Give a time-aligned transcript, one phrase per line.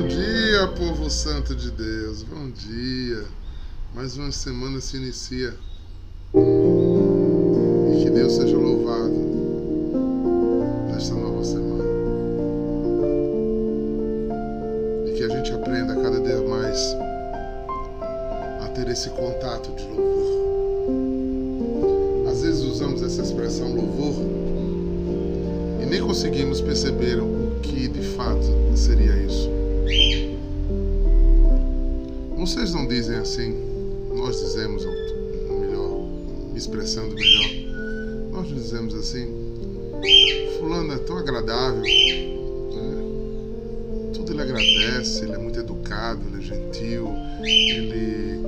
[0.00, 2.22] Bom dia, povo santo de Deus.
[2.22, 3.22] Bom dia.
[3.94, 5.52] Mais uma semana se inicia.
[7.92, 9.12] E que Deus seja louvado
[10.90, 11.84] nesta nova semana.
[15.06, 16.96] E que a gente aprenda cada dia mais
[18.62, 20.30] a ter esse contato de louvor.
[22.30, 24.14] Às vezes usamos essa expressão louvor
[25.82, 29.49] e nem conseguimos perceber o que de fato seria isso.
[32.36, 33.54] Vocês não dizem assim,
[34.14, 34.92] nós dizemos, ou
[35.60, 36.02] melhor,
[36.52, 39.26] me expressando melhor, nós dizemos assim,
[40.58, 43.00] fulano é tão agradável, né?
[44.14, 48.40] tudo ele agradece, ele é muito educado, ele é gentil, ele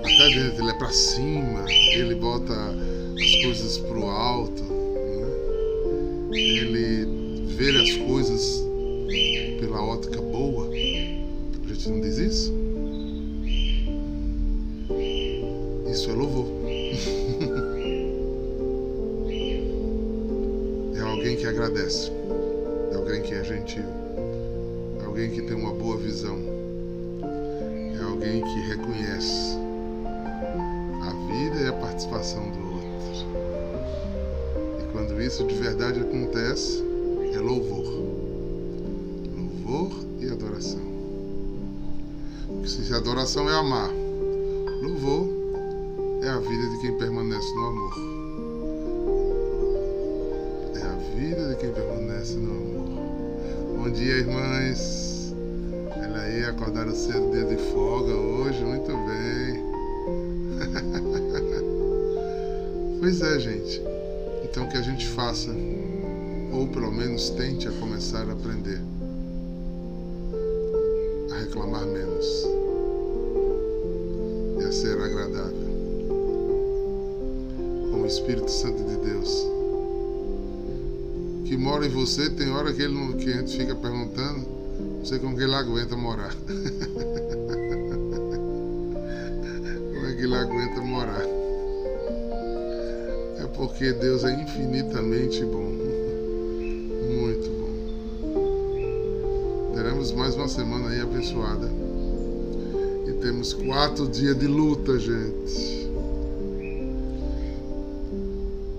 [0.00, 4.55] até ele é para cima, ele bota as coisas pro alto,
[40.56, 40.80] adoração.
[42.46, 43.90] Porque se adoração é amar,
[44.82, 45.28] louvor
[46.22, 47.92] é a vida de quem permanece no amor.
[50.74, 52.86] É a vida de quem permanece no amor.
[53.76, 55.34] Bom dia, irmãs.
[55.94, 59.66] Olha aí, acordaram cedo, dia de folga hoje, muito bem.
[63.00, 63.82] pois é, gente.
[64.44, 65.50] Então que a gente faça,
[66.52, 68.80] ou pelo menos tente a começar a aprender
[71.56, 72.46] reclamar menos
[74.60, 75.66] e a ser agradável
[77.90, 79.46] com o Espírito Santo de Deus
[81.46, 82.28] que mora em você.
[82.28, 84.46] Tem hora que, ele que a gente fica perguntando,
[84.98, 86.34] não sei como que ele aguenta morar.
[89.94, 91.24] como é que ele aguenta morar?
[93.38, 95.95] É porque Deus é infinitamente bom.
[100.16, 101.68] Mais uma semana aí abençoada.
[103.06, 105.90] E temos quatro dias de luta, gente.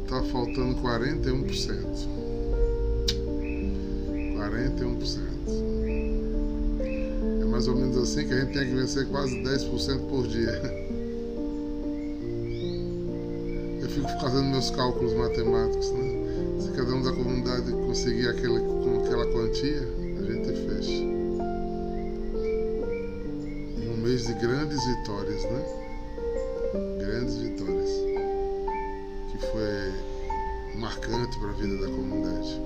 [0.09, 2.07] Tá faltando 41%.
[4.35, 5.17] 41%.
[7.39, 10.59] É mais ou menos assim que a gente tem que vencer quase 10% por dia.
[13.79, 16.57] Eu fico fazendo meus cálculos matemáticos, né?
[16.59, 20.06] Se cada um da comunidade conseguir aquele, com aquela quantia,
[24.07, 25.65] mês de grandes vitórias, né?
[26.97, 27.89] Grandes vitórias.
[29.29, 32.61] Que foi marcante para a vida da comunidade.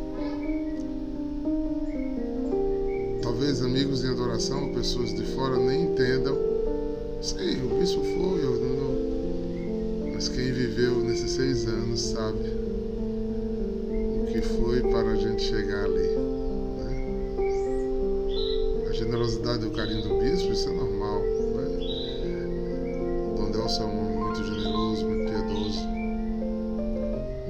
[3.24, 6.38] Talvez amigos em adoração, pessoas de fora nem entendam.
[7.24, 10.14] Sei, o bispo foi, eu não.
[10.14, 12.61] Mas quem viveu nesses seis anos sabe
[19.60, 21.22] e o carinho do bispo, isso é normal.
[21.22, 21.66] Né?
[23.38, 25.88] Dom Delson é um homem muito generoso, muito piedoso.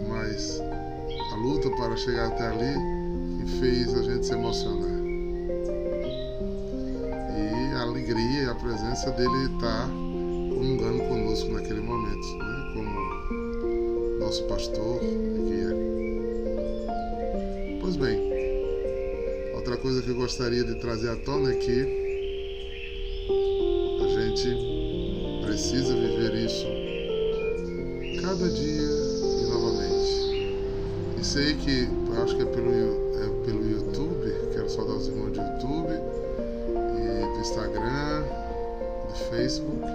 [0.07, 0.61] Mas
[1.31, 2.75] a luta para chegar até ali
[3.40, 5.01] que fez a gente se emocionar
[7.91, 12.73] alegria e a presença dele está comungando conosco naquele momento, né?
[12.73, 15.75] como nosso pastor e guia.
[17.81, 18.31] Pois bem,
[19.81, 21.81] coisa que eu gostaria de trazer à tona é que
[24.00, 26.68] a gente precisa viver isso
[28.22, 28.90] cada dia
[29.41, 30.62] e novamente.
[31.20, 31.88] E sei que,
[32.22, 36.22] acho que é pelo, é pelo YouTube, quero saudar os irmãos de YouTube
[37.34, 38.23] do Instagram,
[39.08, 39.85] do Facebook.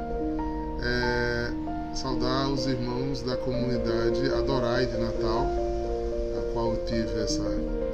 [0.83, 1.51] É,
[1.95, 5.47] saudar os irmãos da comunidade Adorai de Natal,
[6.39, 7.45] a qual eu tive essa,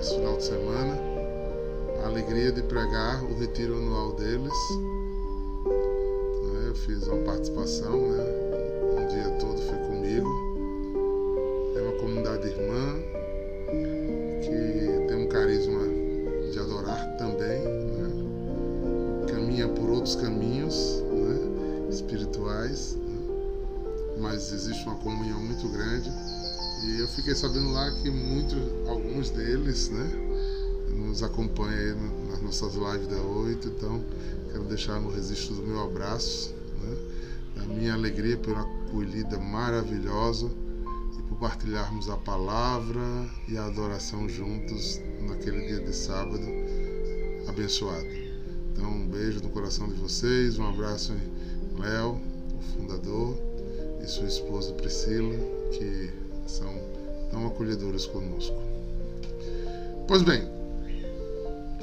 [0.00, 1.01] esse final de semana.
[2.12, 4.52] Alegria de pregar o retiro anual deles.
[6.66, 8.22] Eu fiz uma participação, né?
[8.98, 10.28] um dia todo foi comigo.
[11.74, 13.00] É uma comunidade irmã
[14.42, 15.80] que tem um carisma
[16.52, 17.62] de adorar também,
[19.26, 26.12] caminha por outros caminhos né, espirituais, né, mas existe uma comunhão muito grande.
[26.84, 30.31] E eu fiquei sabendo lá que muitos, alguns deles, né,
[31.12, 31.98] nos acompanham
[32.30, 33.68] nas nossas lives da 8.
[33.68, 34.02] Então,
[34.50, 36.96] quero deixar no registro do meu abraço, né?
[37.54, 40.50] da minha alegria pela acolhida maravilhosa
[41.18, 43.02] e por partilharmos a palavra
[43.46, 44.98] e a adoração juntos
[45.28, 46.46] naquele dia de sábado
[47.46, 48.08] abençoado.
[48.72, 52.18] Então, um beijo no coração de vocês, um abraço em Léo,
[52.58, 53.36] o fundador,
[54.02, 55.36] e sua esposa Priscila,
[55.72, 56.10] que
[56.46, 56.74] são
[57.30, 58.56] tão acolhedoras conosco.
[60.08, 60.61] Pois bem,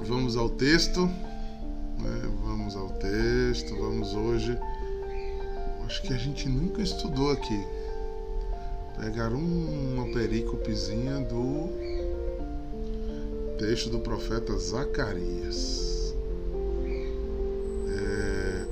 [0.09, 1.05] vamos ao texto.
[1.05, 2.31] Né?
[2.43, 3.75] Vamos ao texto.
[3.75, 4.57] Vamos hoje.
[5.85, 7.63] Acho que a gente nunca estudou aqui.
[8.99, 11.69] Pegar uma perícopezinha do
[13.59, 16.15] texto do profeta Zacarias.
[17.87, 18.65] É,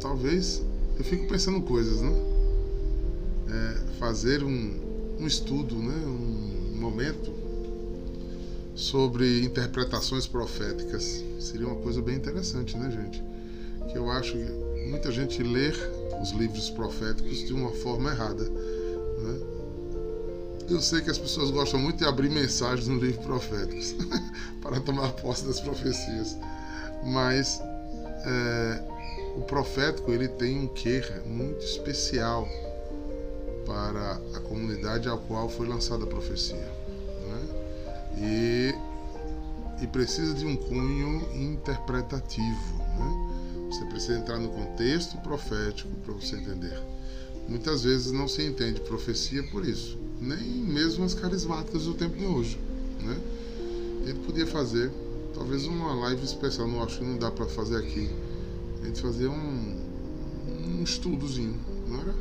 [0.00, 0.62] talvez
[0.96, 2.12] eu fico pensando coisas, né?
[3.50, 6.06] É, fazer um, um estudo, né?
[6.06, 7.43] um momento
[8.74, 11.22] sobre interpretações proféticas.
[11.38, 13.22] Seria uma coisa bem interessante, né, gente?
[13.88, 14.44] Que eu acho que
[14.88, 15.70] muita gente lê
[16.20, 18.44] os livros proféticos de uma forma errada.
[18.44, 19.40] Né?
[20.68, 23.94] Eu sei que as pessoas gostam muito de abrir mensagens no livro proféticos
[24.60, 26.36] para tomar posse das profecias,
[27.04, 27.60] mas
[28.24, 28.82] é,
[29.36, 32.48] o profético ele tem um quê muito especial
[33.66, 36.73] para a comunidade ao qual foi lançada a profecia
[38.16, 38.74] e,
[39.82, 42.74] e precisa de um cunho interpretativo.
[42.98, 43.68] Né?
[43.70, 46.80] Você precisa entrar no contexto profético para você entender.
[47.48, 52.24] Muitas vezes não se entende profecia por isso, nem mesmo as carismáticas do tempo de
[52.24, 52.58] hoje.
[53.02, 53.20] Né?
[54.06, 54.90] Ele podia fazer
[55.34, 58.08] talvez uma live especial, não acho que não dá para fazer aqui.
[58.82, 59.76] A gente fazer um,
[60.46, 61.58] um estudozinho,
[61.88, 62.14] não era?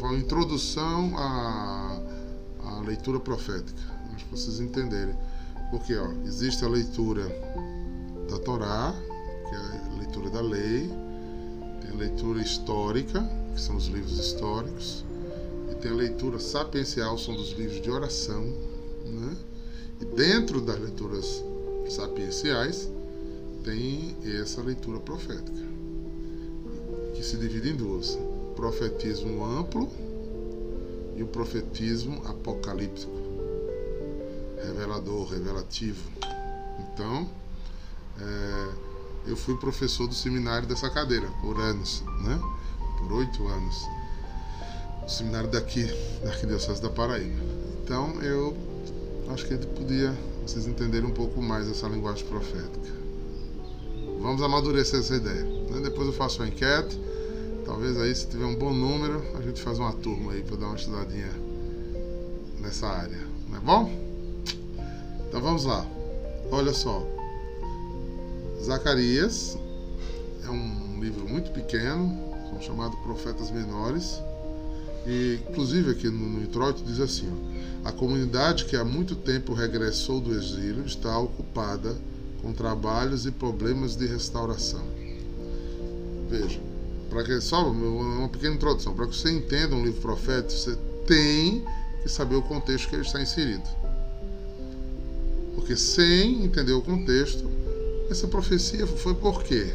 [0.00, 2.00] Uma introdução à,
[2.64, 5.14] à leitura profética para vocês entenderem.
[5.70, 7.24] Porque ó, existe a leitura
[8.28, 8.94] da Torá,
[9.48, 10.90] que é a leitura da lei,
[11.80, 13.22] tem a leitura histórica,
[13.54, 15.04] que são os livros históricos,
[15.70, 18.42] e tem a leitura sapiencial, são dos livros de oração,
[19.04, 19.36] né?
[20.00, 21.44] E dentro das leituras
[21.88, 22.88] sapienciais
[23.64, 25.60] tem essa leitura profética,
[27.14, 28.18] que se divide em duas:
[28.56, 29.88] profetismo amplo
[31.16, 33.19] e o profetismo apocalíptico
[34.80, 36.10] revelador, revelativo.
[36.78, 37.28] Então,
[38.18, 38.68] é,
[39.26, 42.40] eu fui professor do seminário dessa cadeira por anos, né?
[42.98, 43.76] Por oito anos.
[45.04, 45.84] O seminário daqui,
[46.22, 47.42] da Arquidiocese da Paraíba.
[47.82, 48.56] Então, eu
[49.32, 50.16] acho que ele podia
[50.46, 53.00] vocês entenderem um pouco mais essa linguagem profética.
[54.20, 55.44] Vamos amadurecer essa ideia.
[55.44, 55.80] Né?
[55.82, 56.98] Depois eu faço uma enquete.
[57.64, 60.66] Talvez aí, se tiver um bom número, a gente faz uma turma aí para dar
[60.66, 61.30] uma estudadinha
[62.58, 63.20] nessa área.
[63.48, 64.09] Não é bom?
[65.30, 65.86] Então vamos lá.
[66.50, 67.06] Olha só.
[68.60, 69.56] Zacarias
[70.44, 72.18] é um livro muito pequeno,
[72.50, 74.20] são chamados profetas menores.
[75.06, 77.28] E inclusive aqui no, introito diz assim:
[77.84, 81.96] ó, a comunidade que há muito tempo regressou do exílio está ocupada
[82.42, 84.82] com trabalhos e problemas de restauração.
[86.28, 86.60] Veja,
[87.08, 91.64] para que só uma pequena introdução, para que você entenda um livro profético, você tem
[92.02, 93.79] que saber o contexto que ele está inserido.
[95.70, 97.48] Porque sem entender o contexto,
[98.10, 99.72] essa profecia foi por quê?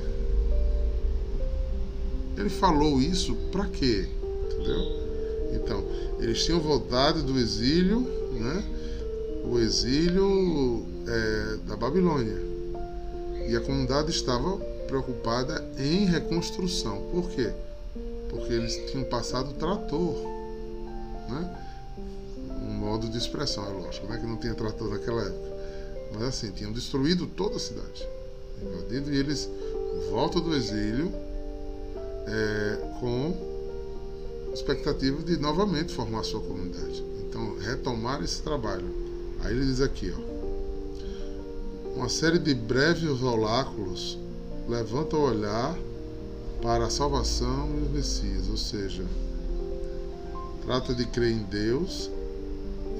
[2.37, 4.05] Ele falou isso para quê?
[4.43, 5.53] Entendeu?
[5.53, 5.85] Então,
[6.19, 8.01] eles tinham voltado do exílio,
[8.33, 8.61] né?
[9.45, 12.41] O exílio é, da Babilônia.
[13.47, 17.03] E a comunidade estava preocupada em reconstrução.
[17.09, 17.53] Por quê?
[18.29, 20.13] Porque eles tinham passado trator,
[21.29, 21.57] né?
[22.67, 24.17] Um modo de expressão, é lógico, né?
[24.17, 25.55] Que não tinha trator naquela época.
[26.13, 28.07] Mas assim, tinham destruído toda a cidade.
[28.89, 29.49] E eles
[30.09, 31.11] voltam do exílio
[32.27, 33.55] é, com
[34.53, 37.03] expectativa de novamente formar sua comunidade.
[37.27, 38.85] Então, retomar esse trabalho.
[39.41, 40.35] Aí ele diz aqui, ó,
[41.95, 44.17] uma série de breves oláculos
[44.67, 45.77] levanta o olhar
[46.61, 49.05] para a salvação o Messias, ou seja,
[50.65, 52.09] trata de crer em Deus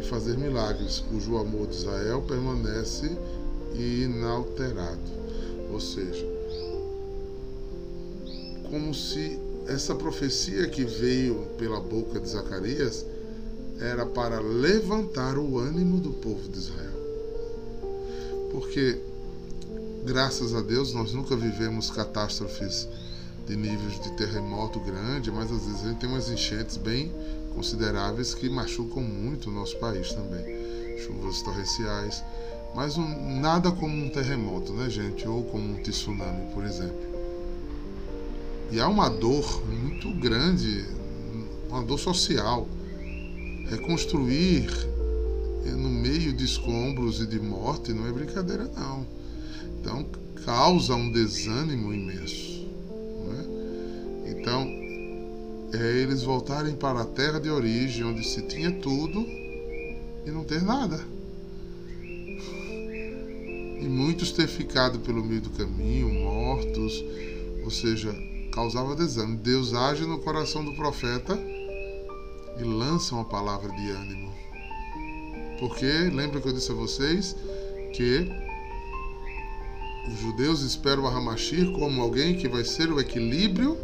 [0.06, 3.12] fazer milagres, cujo amor de Israel permanece
[3.74, 5.00] inalterado.
[5.72, 6.26] Ou seja,
[8.70, 13.06] como se essa profecia que veio pela boca de Zacarias
[13.80, 16.96] era para levantar o ânimo do povo de Israel.
[18.52, 18.98] Porque,
[20.06, 22.88] graças a Deus, nós nunca vivemos catástrofes
[23.48, 27.12] de níveis de terremoto grande, mas às vezes a gente tem umas enchentes bem
[27.56, 30.44] consideráveis que machucam muito o nosso país também.
[31.00, 32.24] Chuvas torrenciais,
[32.76, 35.26] Mas um, nada como um terremoto, né, gente?
[35.26, 37.00] Ou como um tsunami, por exemplo.
[38.70, 40.86] E há uma dor muito grande,
[41.70, 42.68] uma dor social.
[43.70, 44.70] Reconstruir
[45.74, 49.06] no meio de escombros e de morte não é brincadeira, não.
[49.80, 50.06] Então,
[50.46, 52.68] causa um desânimo imenso.
[53.32, 54.32] É?
[54.32, 54.85] Então,
[55.76, 59.26] é eles voltarem para a terra de origem, onde se tinha tudo
[60.26, 61.00] e não ter nada.
[62.02, 67.04] E muitos ter ficado pelo meio do caminho, mortos,
[67.64, 68.16] ou seja,
[68.52, 69.38] causava desânimo.
[69.38, 71.38] Deus age no coração do profeta
[72.60, 74.34] e lança uma palavra de ânimo.
[75.60, 77.36] Porque, lembra que eu disse a vocês
[77.94, 78.30] que
[80.08, 83.78] os judeus esperam o Hamashir como alguém que vai ser o equilíbrio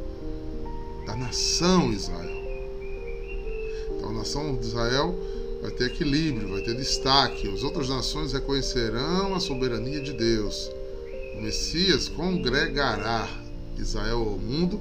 [1.05, 2.41] da nação Israel.
[3.95, 5.15] Então, a nação de Israel
[5.61, 7.47] vai ter equilíbrio, vai ter destaque.
[7.49, 10.69] As outras nações reconhecerão a soberania de Deus.
[11.37, 13.29] O Messias congregará
[13.77, 14.79] Israel ao mundo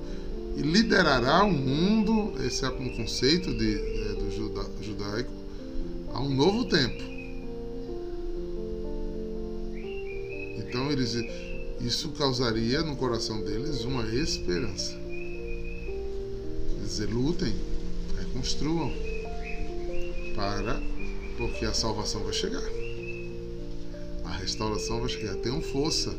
[0.57, 5.31] e liderará o mundo, esse é um conceito de, é, do juda, judaico,
[6.13, 7.03] a um novo tempo.
[10.59, 11.17] Então eles,
[11.81, 15.00] isso causaria no coração deles uma esperança.
[16.91, 17.55] Dizer, lutem,
[18.19, 18.93] reconstruam,
[20.35, 20.83] para,
[21.39, 22.65] porque a salvação vai chegar.
[24.25, 25.37] A restauração vai chegar.
[25.37, 26.13] Tenham força,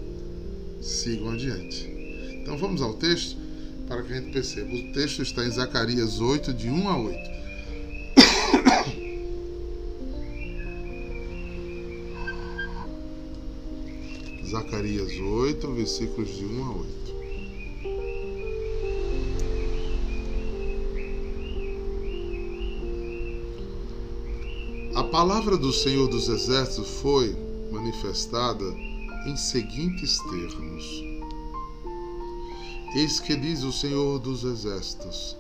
[0.81, 1.89] sigam adiante.
[2.41, 3.35] Então vamos ao texto
[3.85, 4.73] para que a gente perceba.
[4.73, 7.19] O texto está em Zacarias 8, de 1 a 8.
[14.49, 17.10] Zacarias 8, versículos de 1 a 8.
[25.01, 27.36] A palavra do Senhor dos Exércitos foi
[27.72, 28.63] manifestada
[29.25, 31.03] em seguintes termos.
[32.96, 35.36] Eis que diz o Senhor dos Exércitos: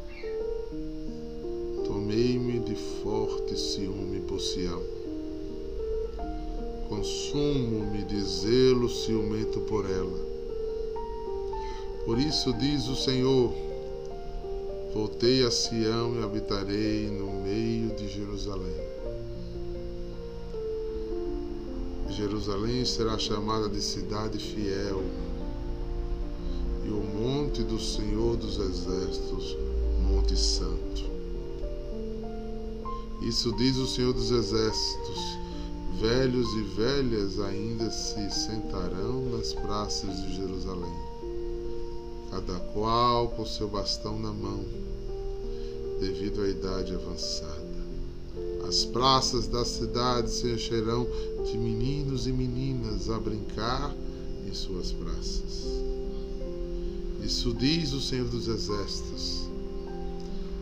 [1.85, 4.81] Tomei-me de forte ciúme por Sião.
[6.89, 10.25] Consumo-me de zelo ciumento por ela.
[12.03, 13.53] Por isso diz o Senhor:
[14.91, 18.90] Voltei a Sião e habitarei no meio de Jerusalém.
[22.21, 25.01] Jerusalém será chamada de cidade fiel
[26.85, 29.57] e o monte do Senhor dos Exércitos,
[30.07, 31.01] Monte Santo.
[33.23, 35.19] Isso diz o Senhor dos Exércitos:
[35.99, 40.99] velhos e velhas ainda se sentarão nas praças de Jerusalém,
[42.29, 44.63] cada qual com seu bastão na mão,
[45.99, 47.60] devido à idade avançada.
[48.71, 51.05] As praças da cidade se encherão
[51.43, 53.93] de meninos e meninas a brincar
[54.47, 55.67] em suas praças.
[57.21, 59.49] Isso diz o Senhor dos Exércitos.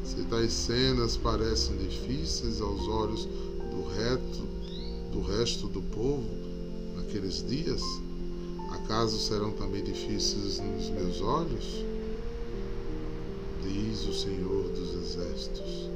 [0.03, 3.25] Se tais cenas parecem difíceis aos olhos
[3.69, 4.47] do reto,
[5.11, 6.25] do resto do povo
[6.95, 7.83] naqueles dias,
[8.71, 11.85] acaso serão também difíceis nos meus olhos?
[13.61, 15.88] Diz o Senhor dos Exércitos.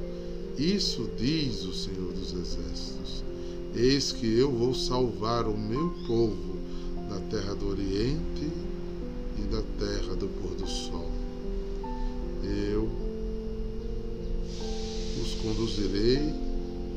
[0.58, 3.24] Isso diz o Senhor dos Exércitos.
[3.74, 6.54] Eis que eu vou salvar o meu povo
[7.08, 8.48] da terra do Oriente
[9.36, 11.10] e da terra do pôr do sol.
[12.44, 12.88] Eu
[15.20, 16.32] os conduzirei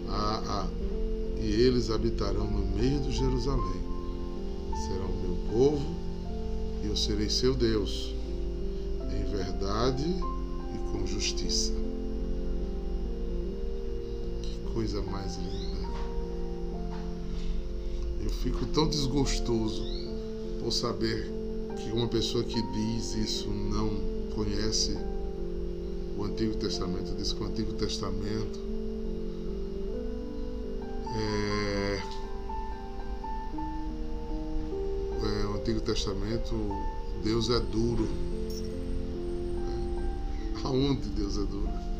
[0.08, 0.68] a, a
[1.40, 3.82] e eles habitarão no meio de Jerusalém.
[4.88, 5.96] Serão meu povo
[6.84, 8.14] e eu serei seu Deus,
[9.12, 11.87] em verdade e com justiça.
[14.77, 15.89] Coisa mais linda!
[18.22, 19.84] Eu fico tão desgostoso
[20.60, 21.27] por saber
[21.77, 23.89] que uma pessoa que diz isso não
[24.36, 24.96] conhece
[26.15, 28.60] o Antigo Testamento, diz que o Antigo Testamento
[31.15, 32.01] é,
[35.24, 36.53] é, o Antigo Testamento
[37.24, 38.07] Deus é duro.
[40.63, 41.97] Aonde Deus é duro?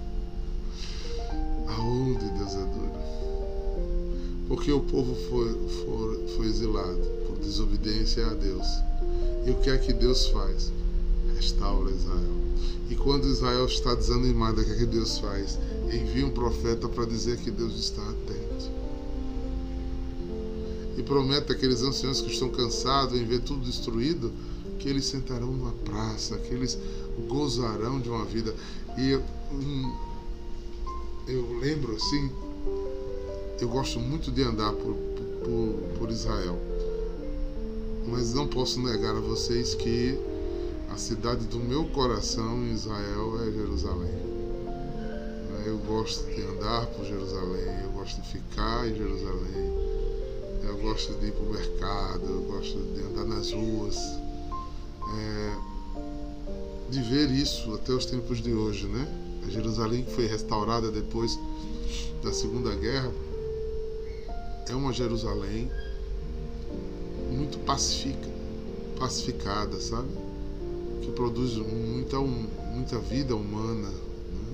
[4.48, 8.66] Porque o povo foi, foi, foi exilado por desobediência a Deus.
[9.46, 10.72] E o que é que Deus faz?
[11.36, 12.38] Restaura Israel.
[12.90, 15.60] E quando Israel está desanimado, o que é que Deus faz?
[15.92, 18.72] Envia um profeta para dizer que Deus está atento.
[20.98, 24.32] E promete àqueles anciãos que estão cansados em ver tudo destruído
[24.80, 26.78] que eles sentarão numa praça, que eles
[27.28, 28.54] gozarão de uma vida.
[28.98, 29.16] E
[29.52, 29.96] hum,
[31.28, 32.32] eu lembro assim,
[33.60, 36.60] eu gosto muito de andar por, por, por Israel
[38.08, 40.18] mas não posso negar a vocês que
[40.90, 44.38] a cidade do meu coração em Israel é Jerusalém.
[45.66, 49.74] Eu gosto de andar por Jerusalém, eu gosto de ficar em Jerusalém,
[50.64, 53.98] eu gosto de ir para o mercado, eu gosto de andar nas ruas,
[55.18, 55.56] é,
[56.90, 59.06] de ver isso até os tempos de hoje, né?
[59.46, 61.38] A Jerusalém que foi restaurada depois
[62.24, 63.12] da Segunda Guerra
[64.70, 65.72] é uma Jerusalém
[67.32, 68.30] muito pacifica,
[69.00, 70.10] pacificada, sabe?
[71.02, 73.90] Que produz muita, muita vida humana.
[73.90, 74.54] Né?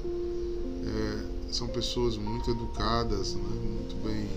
[0.85, 3.41] É, são pessoas muito educadas, né?
[3.41, 4.27] muito bem.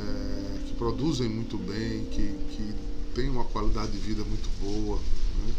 [0.00, 2.74] É, que produzem muito bem, que, que
[3.14, 4.96] têm uma qualidade de vida muito boa.
[4.96, 5.54] Né?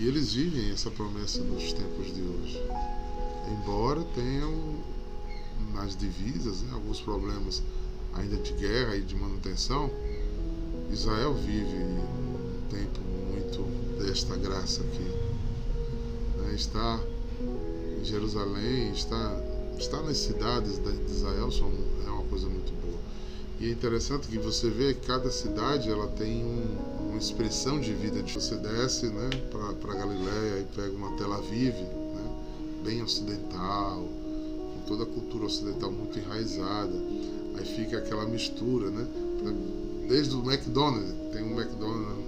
[0.00, 2.62] E eles vivem essa promessa nos tempos de hoje.
[3.52, 4.91] Embora tenham
[5.72, 7.62] nas divisas né, alguns problemas
[8.14, 9.90] ainda de guerra e de manutenção,
[10.90, 13.00] Israel vive um tempo
[13.30, 15.10] muito desta graça aqui.
[16.38, 16.54] Né?
[16.54, 17.00] Está
[18.00, 19.40] em Jerusalém, está,
[19.78, 21.72] está nas cidades de Israel, são,
[22.06, 22.98] é uma coisa muito boa.
[23.60, 27.94] E é interessante que você vê que cada cidade ela tem um, uma expressão de
[27.94, 28.22] vida.
[28.22, 29.30] Você desce né,
[29.80, 32.30] para Galiléia e pega uma Tel Aviv, né,
[32.84, 34.08] bem ocidental,
[34.86, 36.98] toda a cultura ocidental muito enraizada
[37.56, 39.06] Aí fica aquela mistura, né?
[40.08, 42.24] Desde o McDonald's, tem um McDonald's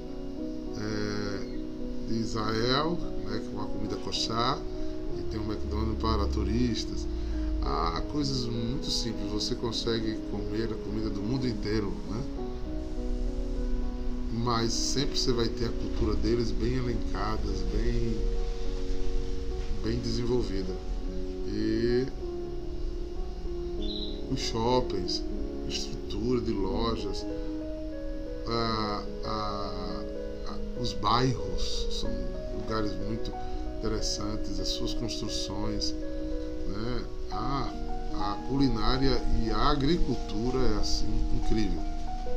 [0.78, 4.58] é, de Israel, né, com uma comida coxá,
[5.18, 7.06] e tem um McDonald's para turistas.
[7.62, 12.22] Há coisas muito simples, você consegue comer a comida do mundo inteiro, né?
[14.44, 18.16] Mas sempre você vai ter a cultura deles bem elencadas, bem,
[19.82, 20.74] bem desenvolvida.
[21.48, 22.06] E
[24.34, 25.22] os shoppings,
[25.68, 27.24] estrutura de lojas,
[28.46, 30.04] a, a,
[30.48, 32.10] a, os bairros são
[32.60, 33.32] lugares muito
[33.78, 37.04] interessantes, as suas construções, né?
[37.30, 37.72] a,
[38.14, 41.82] a culinária e a agricultura é assim incrível.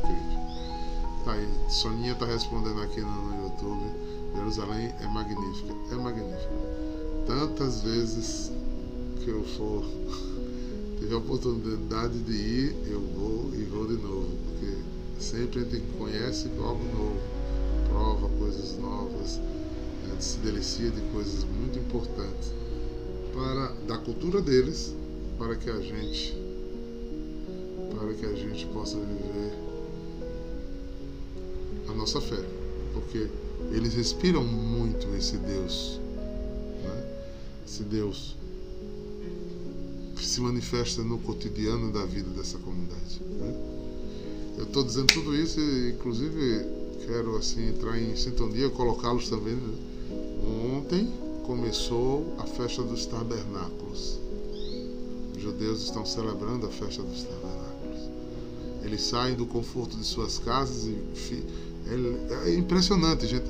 [0.03, 0.37] incrível.
[1.25, 4.07] Tá aí, Soninha está respondendo aqui no, no YouTube.
[4.35, 6.49] Jerusalém é magnífica, é magnífica.
[7.25, 8.51] Tantas vezes
[9.23, 9.83] que eu for
[11.07, 14.75] tiver a oportunidade de ir, eu vou e vou de novo, porque
[15.17, 17.17] sempre a gente conhece algo novo,
[17.89, 19.39] prova coisas novas,
[20.09, 22.51] gente se delicia de coisas muito importantes
[23.33, 24.93] para da cultura deles,
[25.37, 26.35] para que a gente
[27.95, 29.53] para que a gente possa viver
[31.87, 32.43] a nossa fé,
[32.93, 33.27] porque
[33.71, 36.01] eles respiram muito esse Deus,
[36.83, 37.05] né?
[37.65, 38.35] esse Deus
[40.37, 43.19] se manifesta no cotidiano da vida dessa comunidade.
[43.23, 43.55] Né?
[44.59, 46.63] Eu estou dizendo tudo isso e, inclusive,
[47.07, 49.55] quero assim entrar em sintonia, colocá-los também.
[49.55, 49.73] Né?
[50.77, 51.11] Ontem
[51.43, 54.19] começou a festa dos tabernáculos.
[55.35, 58.11] Os judeus estão celebrando a festa dos tabernáculos.
[58.83, 61.43] Eles saem do conforto de suas casas e
[61.89, 63.47] é, é impressionante, gente.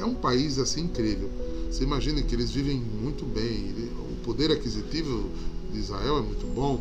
[0.00, 1.30] É, um país assim incrível.
[1.70, 3.72] Você imagina que eles vivem muito bem,
[4.12, 5.30] o poder aquisitivo
[5.70, 6.80] de Israel é muito bom.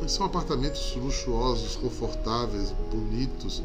[0.00, 3.62] Mas são apartamentos luxuosos, confortáveis, bonitos.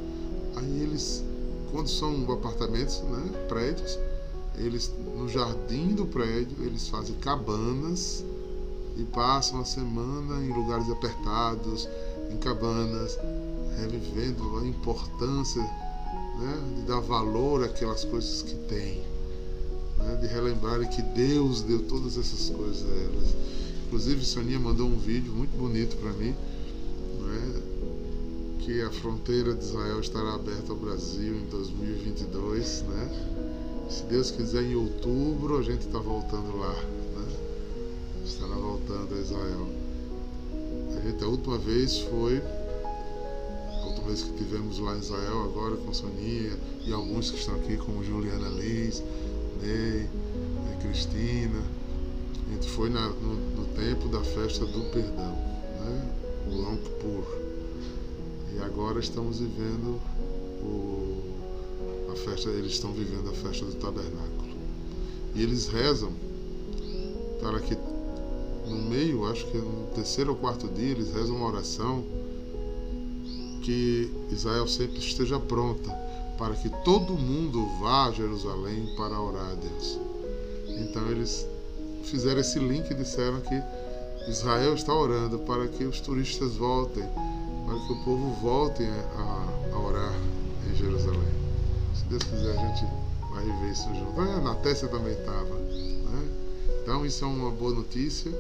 [0.56, 1.24] Aí eles,
[1.72, 3.98] quando são apartamentos, né, prédios,
[4.58, 8.24] eles no jardim do prédio eles fazem cabanas
[8.98, 11.88] e passam a semana em lugares apertados,
[12.30, 13.18] em cabanas,
[13.80, 19.02] revivendo a importância né, de dar valor àquelas coisas que têm,
[19.98, 23.36] né, de relembrar que Deus deu todas essas coisas a elas.
[23.90, 26.36] Inclusive, Soninha mandou um vídeo muito bonito para mim,
[27.22, 27.62] né,
[28.60, 32.84] que a fronteira de Israel estará aberta ao Brasil em 2022.
[32.84, 33.88] Né?
[33.90, 36.72] Se Deus quiser, em outubro a gente está voltando lá.
[36.72, 37.36] Né?
[38.24, 39.68] Estará voltando a Israel.
[40.96, 45.78] A gente, a última vez foi a última vez que tivemos lá em Israel, agora
[45.78, 49.02] com Soninha e alguns que estão aqui, como Juliana Liz,
[49.64, 50.08] Ney,
[50.80, 51.79] Cristina.
[52.50, 55.36] Gente foi na, no, no, tempo da festa do perdão,
[55.80, 56.12] né?
[56.48, 57.24] o Yom Kippur.
[58.56, 60.02] E agora estamos vivendo
[60.64, 64.58] o, a festa, eles estão vivendo a festa do tabernáculo.
[65.36, 66.12] E eles rezam
[67.40, 67.78] para que
[68.68, 72.04] no meio, acho que no terceiro ou quarto dia, eles rezam uma oração
[73.62, 75.92] que Israel sempre esteja pronta
[76.38, 80.00] para que todo mundo vá a Jerusalém para orar a Deus.
[80.80, 81.46] Então eles
[82.10, 83.64] fizeram esse link e disseram que
[84.28, 87.04] Israel está orando para que os turistas voltem,
[87.66, 88.84] para que o povo volte
[89.16, 89.50] a,
[90.80, 91.20] Jerusalém.
[91.94, 92.86] Se Deus quiser, a gente
[93.34, 94.22] vai viver isso junto.
[94.22, 95.56] É, na também estava.
[95.56, 96.30] Né?
[96.82, 98.32] Então, isso é uma boa notícia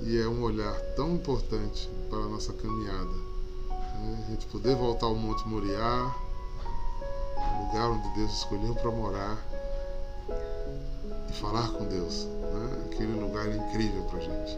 [0.00, 3.10] e é um olhar tão importante para a nossa caminhada.
[3.70, 4.24] Né?
[4.26, 6.14] A gente poder voltar ao Monte Moriá,
[7.62, 9.38] lugar onde Deus escolheu para morar
[11.28, 12.26] e falar com Deus.
[12.88, 12.94] Né?
[12.94, 14.56] Aquele lugar incrível para a gente.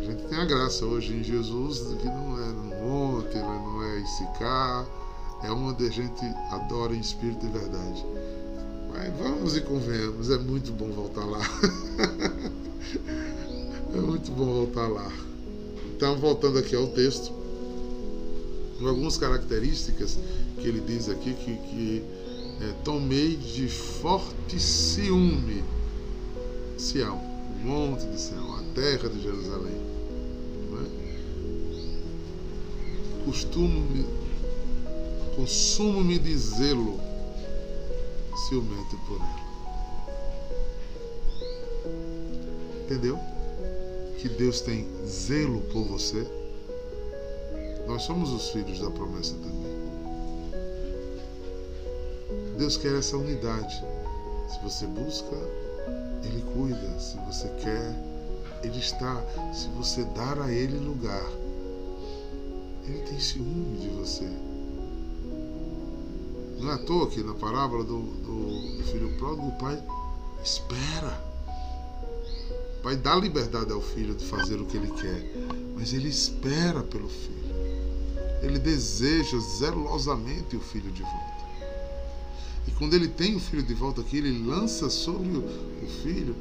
[0.00, 4.00] A gente tem a graça hoje em Jesus que não é no monte, não é
[4.00, 4.86] em Sicá,
[5.44, 8.04] é onde a gente adora em espírito e verdade.
[8.92, 11.40] Mas vamos e convenhamos, é muito bom voltar lá.
[13.94, 15.12] é muito bom voltar lá.
[15.94, 17.32] Então, voltando aqui ao texto,
[18.80, 20.18] algumas características
[20.56, 22.02] que ele diz aqui que, que
[22.60, 25.62] é, tomei de forte ciúme
[26.76, 27.20] Sião,
[27.62, 29.76] monte de Sião, a terra de Jerusalém.
[30.72, 30.86] É?
[33.24, 34.04] Costumo-me,
[35.36, 37.00] consumo-me de zelo
[38.48, 39.42] ciumento por ela.
[42.84, 43.18] Entendeu?
[44.18, 46.26] Que Deus tem zelo por você.
[47.86, 49.72] Nós somos os filhos da promessa também.
[52.58, 53.82] Deus quer essa unidade.
[54.48, 55.36] Se você busca,
[56.22, 56.98] Ele cuida.
[56.98, 57.94] Se você quer,
[58.62, 59.22] Ele está.
[59.52, 61.30] Se você dar a Ele lugar,
[62.84, 64.28] Ele tem ciúme de você.
[66.62, 69.82] Não é à toa que na parábola do, do, do filho pródigo, o pai
[70.44, 71.20] espera.
[72.78, 75.24] O pai dá liberdade ao filho de fazer o que ele quer,
[75.76, 77.42] mas ele espera pelo filho.
[78.42, 81.41] Ele deseja zelosamente o filho de volta.
[82.66, 85.44] E quando ele tem o filho de volta aqui, ele lança sobre o,
[86.02, 86.34] filho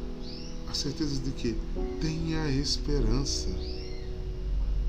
[0.69, 1.55] a certeza de que
[1.99, 3.49] tenha esperança.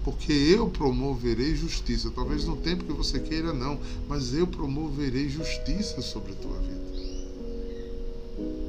[0.04, 2.10] Porque eu promoverei justiça.
[2.10, 3.80] Talvez no tempo que você queira, não.
[4.08, 6.82] Mas eu promoverei justiça sobre a tua vida.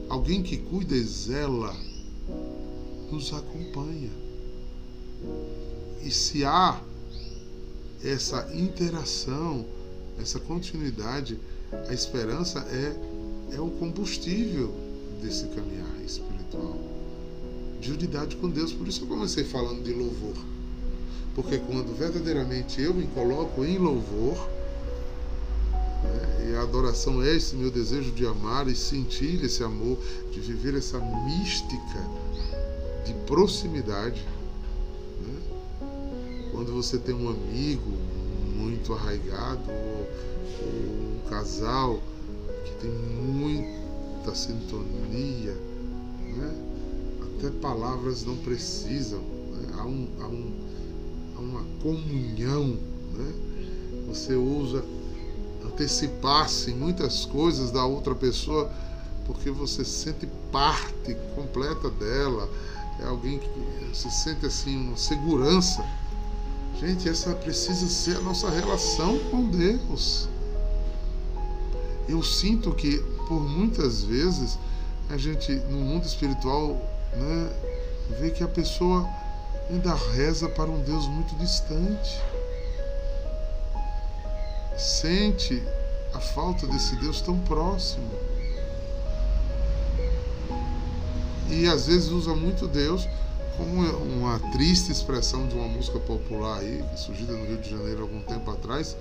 [0.10, 1.76] Alguém que cuida e zela
[3.12, 4.12] nos acompanha.
[6.04, 6.82] E se há
[8.04, 9.66] essa interação,
[10.20, 11.40] essa continuidade,
[11.88, 14.74] a esperança é, é o combustível
[15.22, 16.78] desse caminhar espiritual.
[17.80, 18.72] De unidade com Deus.
[18.74, 20.36] Por isso eu comecei falando de louvor.
[21.36, 24.38] Porque quando verdadeiramente eu me coloco em louvor,
[26.04, 29.98] né, e a adoração é esse meu desejo de amar e sentir esse amor,
[30.32, 32.00] de viver essa mística
[33.06, 34.24] de proximidade.
[35.22, 36.50] Né?
[36.52, 37.92] Quando você tem um amigo
[38.56, 39.64] muito arraigado,
[41.34, 42.00] casal
[42.64, 45.58] que tem muita sintonia,
[46.22, 46.52] né?
[47.24, 49.74] até palavras não precisam, né?
[49.80, 50.54] há, um, há, um,
[51.36, 52.78] há uma comunhão.
[53.14, 53.34] Né?
[54.10, 54.86] Você usa
[55.66, 58.72] antecipar-se muitas coisas da outra pessoa
[59.26, 62.48] porque você sente parte completa dela,
[63.00, 65.84] é alguém que se sente assim uma segurança.
[66.80, 70.28] Gente, essa precisa ser a nossa relação com Deus
[72.08, 74.58] eu sinto que por muitas vezes
[75.10, 76.78] a gente no mundo espiritual
[77.14, 77.50] né,
[78.20, 79.08] vê que a pessoa
[79.70, 82.22] ainda reza para um Deus muito distante.
[84.78, 85.62] Sente
[86.14, 88.10] a falta desse Deus tão próximo.
[91.50, 93.08] E às vezes usa muito Deus
[93.58, 98.22] como uma triste expressão de uma música popular aí, surgida no Rio de Janeiro algum
[98.22, 98.98] tempo atrás,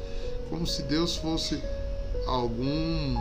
[0.51, 1.63] como se Deus fosse
[2.27, 3.17] algum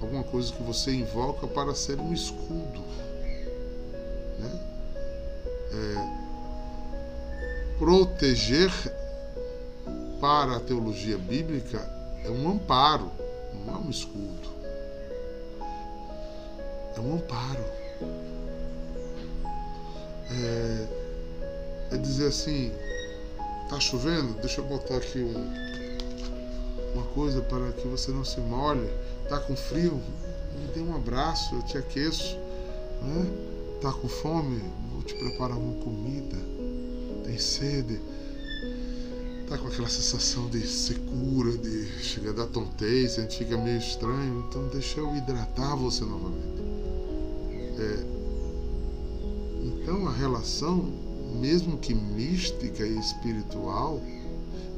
[0.00, 2.80] alguma coisa que você invoca para ser um escudo.
[4.38, 4.60] Né?
[5.72, 6.22] É,
[7.78, 8.70] proteger
[10.20, 11.78] para a teologia bíblica
[12.24, 13.10] é um amparo,
[13.64, 14.52] não é um escudo.
[16.96, 17.64] É um amparo.
[20.30, 20.86] É,
[21.94, 22.72] é dizer assim,
[23.68, 24.34] tá chovendo?
[24.40, 25.81] Deixa eu botar aqui um
[26.94, 28.88] uma coisa para que você não se molhe.
[29.28, 30.00] Tá com frio?
[30.58, 32.36] Me dê um abraço, eu te aqueço.
[33.02, 33.26] Né?
[33.80, 34.62] Tá com fome?
[34.92, 36.36] Vou te preparar uma comida.
[37.24, 38.00] Tem sede?
[39.48, 44.46] Tá com aquela sensação de secura, de chegar da tontez, a gente fica meio estranho.
[44.48, 46.62] Então deixa eu hidratar você novamente.
[47.78, 48.12] É,
[49.64, 50.90] então a relação,
[51.40, 54.00] mesmo que mística e espiritual,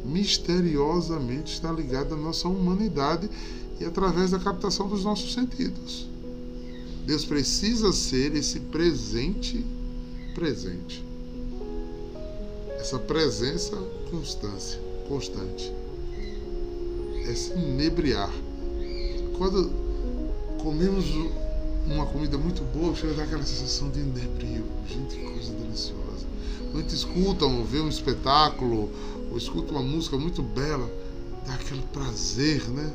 [0.05, 3.31] misteriosamente está ligada à nossa humanidade
[3.81, 6.09] e através da captação dos nossos sentidos.
[7.07, 9.65] Deus precisa ser esse presente
[10.35, 11.05] presente.
[12.79, 13.77] Essa presença
[14.11, 15.73] constância, constante.
[17.27, 18.31] é se inebriar.
[19.39, 19.71] Quando
[20.63, 21.05] comemos
[21.87, 24.65] uma comida muito boa, chega a dar aquela sensação de inebrio.
[24.89, 26.04] Gente, que coisa deliciosa.
[26.75, 28.91] Quando a gente escuta, vê um espetáculo,
[29.31, 30.91] ou escuta uma música muito bela,
[31.47, 32.93] dá aquele prazer, né?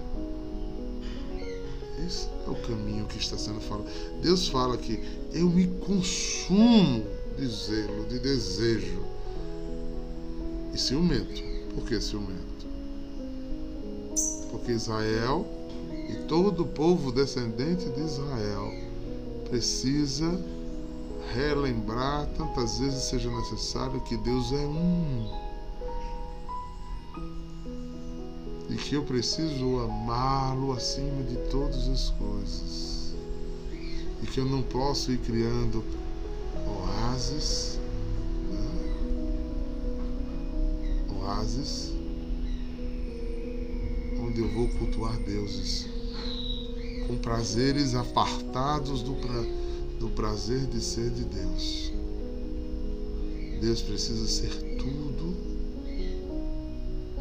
[2.06, 3.88] Esse é o caminho que está sendo falado.
[4.22, 7.06] Deus fala que eu me consumo
[7.38, 9.02] de zelo, de desejo
[10.74, 11.42] e ciumento.
[11.74, 12.68] Por que ciumento?
[14.52, 15.48] Porque Israel
[16.10, 18.74] e todo o povo descendente de Israel
[19.50, 20.38] precisa
[21.34, 25.50] relembrar tantas vezes seja necessário que Deus é um.
[28.70, 33.16] E que eu preciso amá-lo acima de todas as coisas.
[34.22, 35.84] E que eu não posso ir criando
[36.68, 37.80] oásis,
[38.50, 38.80] né?
[41.22, 41.94] oásis,
[44.22, 45.88] onde eu vou cultuar deuses
[47.10, 49.59] com prazeres apartados do, pra,
[50.00, 51.92] do prazer de ser de Deus.
[53.60, 55.36] Deus precisa ser tudo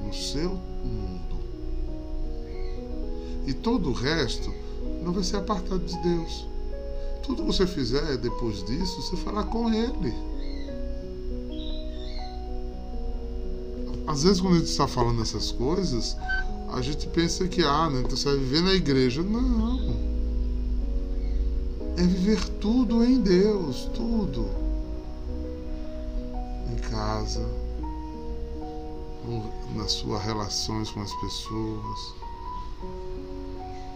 [0.04, 1.36] no seu mundo.
[3.46, 4.54] E todo o resto
[5.02, 6.46] não vai ser apartado de Deus.
[7.22, 10.14] Tudo que você fizer depois disso, você fará com Ele.
[14.06, 16.16] Às vezes, quando a gente está falando essas coisas,
[16.72, 19.22] a gente pensa que, ah, né, então você vai viver na igreja.
[19.22, 20.07] Não.
[21.98, 24.46] É viver tudo em Deus, tudo.
[26.72, 27.44] Em casa,
[29.74, 32.14] nas suas relações com as pessoas,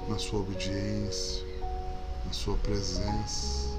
[0.09, 1.45] na sua obediência,
[2.27, 3.71] na sua presença.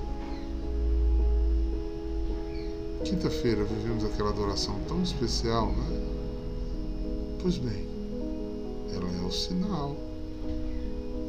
[3.04, 6.02] Quinta-feira vivemos aquela adoração tão especial, né?
[7.42, 7.86] Pois bem,
[8.96, 9.98] ela é o sinal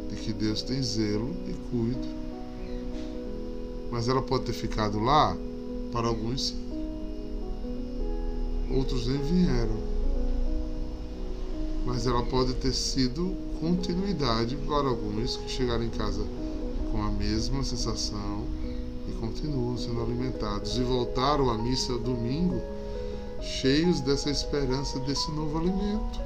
[0.09, 2.24] de que Deus tem zelo e cuida.
[3.95, 5.37] Mas ela pode ter ficado lá
[5.93, 6.53] para alguns.
[8.69, 9.77] Outros nem vieram.
[11.87, 16.25] Mas ela pode ter sido continuidade para alguns que chegaram em casa
[16.91, 18.43] com a mesma sensação
[19.09, 22.61] e continuam sendo alimentados e voltaram à missa domingo
[23.41, 26.19] cheios dessa esperança desse novo alimento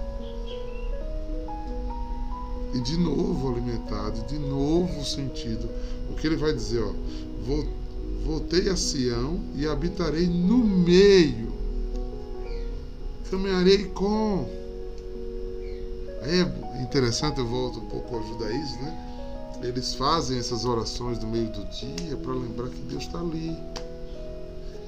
[2.74, 5.68] e de novo alimentado, de novo sentido.
[6.10, 6.92] O que ele vai dizer, ó,
[8.24, 11.52] voltei a Sião e habitarei no meio,
[13.30, 14.48] caminharei com.
[16.22, 19.04] É interessante, eu volto um pouco ao judaísmo, né?
[19.62, 23.56] Eles fazem essas orações no meio do dia para lembrar que Deus está ali.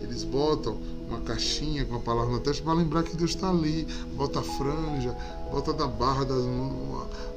[0.00, 3.86] Eles botam uma caixinha com a palavra na testa para lembrar que Deus está ali.
[4.14, 5.16] Bota a franja,
[5.50, 6.44] bota da barra das,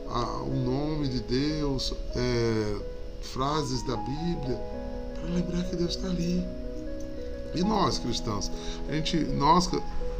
[0.10, 2.78] a, o nome de Deus, é,
[3.22, 4.62] frases da Bíblia,
[5.24, 6.46] para lembrar que Deus está ali.
[7.56, 8.52] E nós, cristãos,
[8.90, 9.70] a gente, nós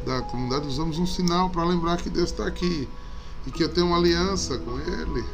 [0.06, 2.88] da comunidade usamos um sinal para lembrar que Deus está aqui
[3.46, 5.24] e que eu tenho uma aliança com Ele.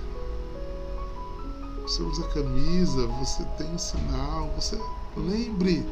[1.82, 4.78] Você usa camisa, você tem um sinal, você
[5.16, 5.84] lembre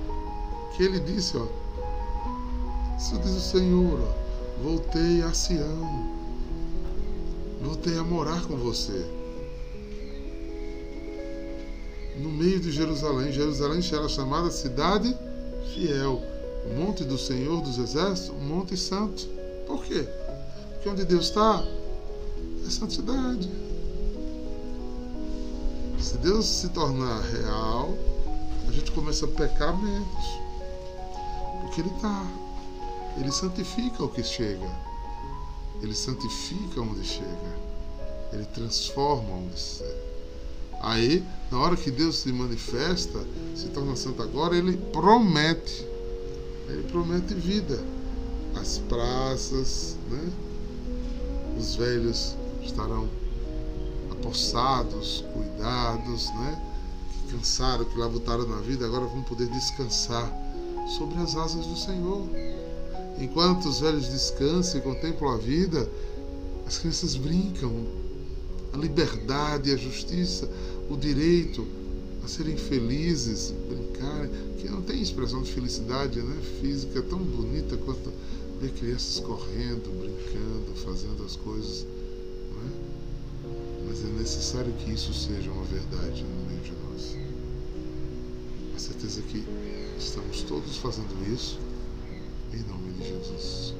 [0.76, 1.46] que Ele disse, ó,
[2.96, 6.18] isso diz o Senhor, ó, voltei a Sião
[7.62, 9.17] voltei a morar com você.
[12.18, 13.32] No meio de Jerusalém.
[13.32, 15.16] Jerusalém era chamada Cidade
[15.72, 16.22] Fiel.
[16.76, 19.26] Monte do Senhor dos Exércitos, Monte Santo.
[19.66, 20.06] Por quê?
[20.72, 21.64] Porque onde Deus está
[22.66, 23.48] é santidade.
[25.98, 27.96] Se Deus se tornar real,
[28.68, 30.24] a gente começa a pecar menos.
[31.62, 32.26] Porque Ele está.
[33.16, 34.70] Ele santifica o que chega.
[35.80, 37.58] Ele santifica onde chega.
[38.32, 40.07] Ele transforma onde chega.
[40.80, 45.86] Aí, na hora que Deus se manifesta, se torna santo agora, ele promete.
[46.68, 47.82] Ele promete vida.
[48.54, 50.32] As praças, né?
[51.58, 53.08] Os velhos estarão
[54.10, 56.62] apossados, cuidados, né?
[57.12, 60.32] Que cansaram, que labutaram na vida, agora vão poder descansar
[60.96, 62.26] sobre as asas do Senhor.
[63.20, 65.88] Enquanto os velhos descansam e contemplam a vida,
[66.66, 67.72] as crianças brincam.
[68.72, 70.48] A liberdade, a justiça,
[70.88, 71.66] o direito
[72.24, 78.12] a serem felizes, brincarem, que não tem expressão de felicidade né, física tão bonita quanto
[78.60, 81.86] ver crianças correndo, brincando, fazendo as coisas.
[82.64, 82.98] É?
[83.88, 87.16] Mas é necessário que isso seja uma verdade no meio de nós.
[88.74, 89.44] A certeza que
[89.98, 91.58] estamos todos fazendo isso
[92.52, 93.74] em nome de Jesus.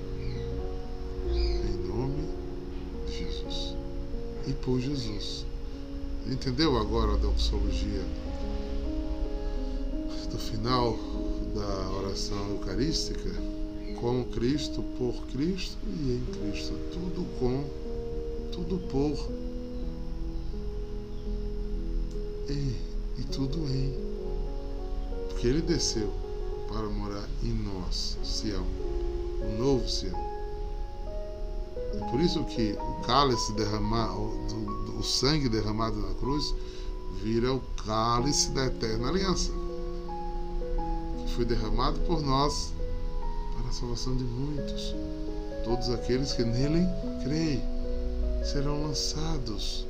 [1.31, 2.29] Em nome
[3.07, 3.75] de Jesus.
[4.47, 5.45] e por Jesus.
[6.31, 8.05] Entendeu agora a doxologia
[10.31, 10.95] do final
[11.55, 13.31] da oração eucarística?
[13.99, 16.75] Com Cristo, por Cristo e em Cristo.
[16.93, 17.65] Tudo com,
[18.53, 19.31] tudo por
[22.51, 22.77] e,
[23.21, 23.95] e tudo em.
[25.29, 26.13] Porque Ele desceu
[26.69, 28.67] para morar em nós, Sião,
[29.41, 30.28] o novo Sião.
[32.11, 34.33] Por isso que o cálice derramado,
[34.99, 36.55] o sangue derramado na cruz
[37.23, 39.53] vira o cálice da eterna aliança,
[41.19, 42.73] que foi derramado por nós
[43.57, 44.95] para a salvação de muitos.
[45.65, 46.87] Todos aqueles que nele
[47.23, 47.63] creem
[48.43, 49.87] serão lançados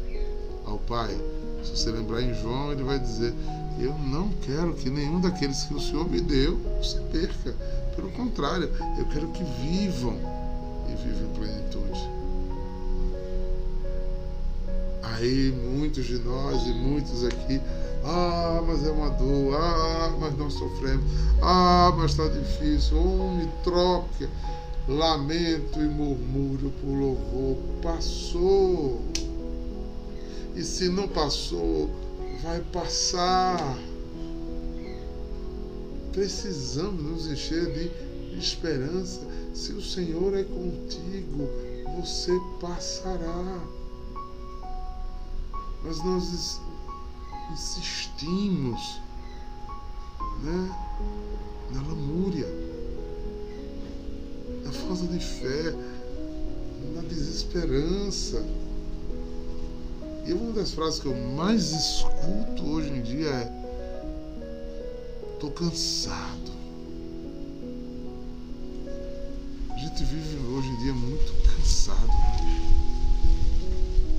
[0.64, 1.16] ao Pai.
[1.62, 3.32] Se você lembrar em João, ele vai dizer:
[3.78, 7.54] Eu não quero que nenhum daqueles que o Senhor me deu se perca.
[7.94, 10.16] Pelo contrário, eu quero que vivam
[11.08, 12.10] e vivam em plenitude.
[15.02, 17.60] Aí muitos de nós e muitos aqui,
[18.04, 21.04] ah, mas é uma dor, ah, mas nós sofremos,
[21.42, 24.28] ah, mas está difícil, oh, me troca,
[24.86, 29.02] lamento e murmúrio por louvor, passou.
[30.54, 31.90] E se não passou,
[32.42, 33.78] vai passar.
[36.12, 39.27] Precisamos nos encher de esperança.
[39.58, 41.48] Se o Senhor é contigo,
[41.96, 43.60] você passará
[45.82, 46.60] mas nós
[47.52, 49.00] insistimos
[50.44, 50.76] né,
[51.72, 52.46] na lamúria,
[54.64, 55.74] na falta de fé,
[56.94, 58.44] na desesperança.
[60.24, 63.52] E uma das frases que eu mais escuto hoje em dia é:
[65.34, 66.57] estou cansado.
[69.98, 72.06] Gente vive hoje em dia muito cansado.
[72.06, 72.70] Né?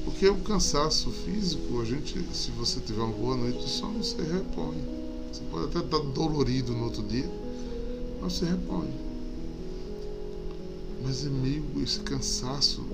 [0.03, 4.21] Porque o cansaço físico, a gente, se você tiver uma boa noite de sono, você
[4.21, 4.77] repõe.
[5.31, 7.29] Você pode até estar dolorido no outro dia,
[8.19, 8.89] mas você repõe.
[11.01, 12.85] Mas é meio esse cansaço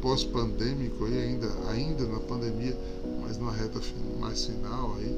[0.00, 2.76] pós-pandêmico aí ainda, ainda na pandemia,
[3.20, 3.80] mas na reta
[4.18, 5.16] mais final aí,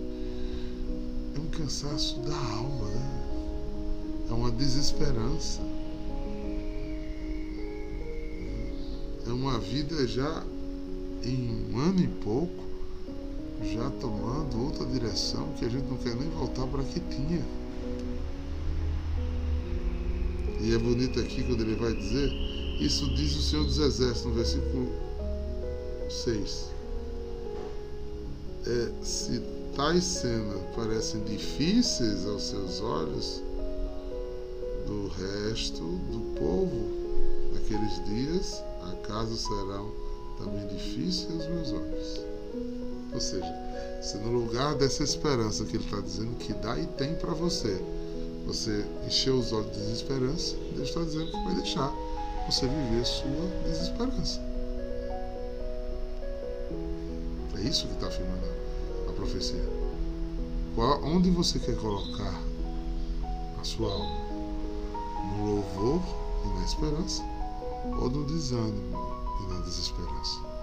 [1.34, 3.24] é um cansaço da alma, né?
[4.28, 5.62] É uma desesperança.
[9.26, 10.44] É uma vida já
[11.22, 12.64] em um ano e pouco,
[13.72, 17.42] já tomando outra direção que a gente não quer nem voltar para que tinha.
[20.60, 22.30] E é bonito aqui quando ele vai dizer,
[22.80, 24.88] isso diz o Senhor dos Exércitos, no versículo
[26.10, 26.70] 6.
[28.66, 29.42] É, se
[29.76, 33.42] tais cenas parecem difíceis aos seus olhos,
[34.86, 36.90] do resto do povo
[37.52, 39.90] naqueles dias, acaso serão
[40.38, 42.20] também difícil aos meus olhos.
[43.12, 47.14] Ou seja, se no lugar dessa esperança que ele está dizendo que dá e tem
[47.14, 47.80] para você,
[48.44, 51.92] você encheu os olhos de desesperança, Deus está dizendo que vai deixar
[52.46, 54.40] você viver sua desesperança.
[57.56, 58.46] É isso que está afirmando
[59.08, 59.64] a profecia.
[60.74, 62.42] Qual, onde você quer colocar
[63.58, 64.24] a sua alma?
[65.36, 66.02] No louvor
[66.44, 67.33] e na esperança?
[67.84, 68.96] Ou no desânimo
[69.40, 70.54] e na desesperança.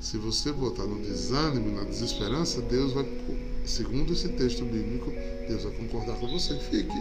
[0.00, 3.06] Se você botar no desânimo e na desesperança, Deus vai,
[3.64, 5.10] segundo esse texto bíblico,
[5.48, 6.58] Deus vai concordar com você.
[6.58, 6.94] Fique.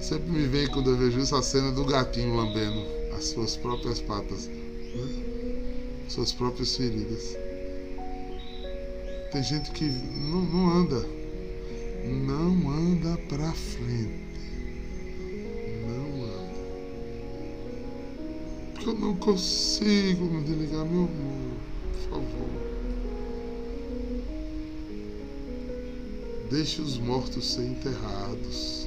[0.00, 2.82] Sempre me vem quando eu vejo essa cena do gatinho lambendo
[3.16, 6.04] as suas próprias patas, né?
[6.08, 7.36] suas próprias feridas.
[9.32, 11.06] Tem gente que não, não anda,
[12.06, 14.25] não anda para frente.
[18.86, 21.56] Que eu não consigo me desligar, meu amor.
[21.92, 22.48] Por favor.
[26.48, 28.86] Deixe os mortos ser enterrados.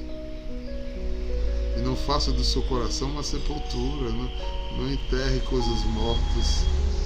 [1.76, 4.10] E não faça do seu coração uma sepultura.
[4.10, 4.30] Não,
[4.78, 6.64] não enterre coisas mortas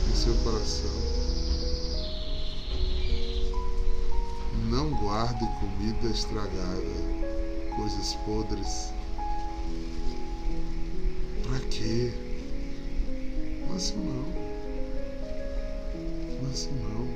[0.09, 0.91] em seu coração.
[4.71, 6.95] Não guarde comida estragada,
[7.77, 8.93] coisas podres.
[11.43, 12.34] Para quê?
[13.75, 14.25] Assim não.
[16.49, 17.09] Assim não.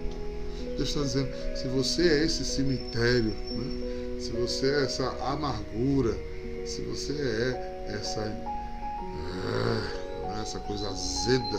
[0.76, 4.20] Deus está dizendo, se você é esse cemitério, né?
[4.20, 6.18] se você é essa amargura,
[6.66, 8.34] se você é essa, é,
[10.42, 11.58] essa coisa azeda,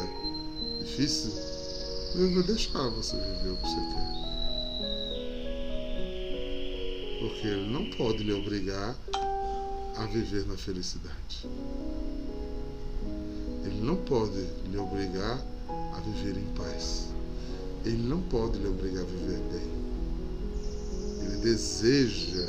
[0.81, 1.31] difícil,
[2.15, 4.19] Deus vai deixar você viver o que você quer.
[7.19, 8.97] Porque Ele não pode lhe obrigar
[9.95, 11.47] a viver na felicidade
[13.89, 17.07] não pode lhe obrigar a viver em paz.
[17.83, 21.25] Ele não pode lhe obrigar a viver bem.
[21.25, 22.45] Ele deseja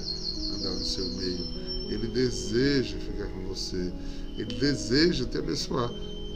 [0.55, 1.47] andar no seu meio.
[1.89, 3.91] Ele deseja ficar com você.
[4.37, 5.91] Ele deseja te abençoar.